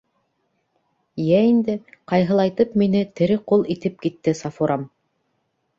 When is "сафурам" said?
4.45-4.91